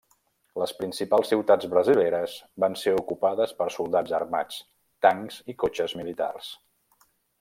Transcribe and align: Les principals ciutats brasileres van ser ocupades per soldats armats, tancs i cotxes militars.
Les 0.61 0.71
principals 0.77 1.29
ciutats 1.33 1.67
brasileres 1.73 2.33
van 2.63 2.77
ser 2.85 2.93
ocupades 3.01 3.53
per 3.61 3.67
soldats 3.77 4.15
armats, 4.21 4.57
tancs 5.07 5.39
i 5.55 5.57
cotxes 5.65 5.95
militars. 6.01 6.49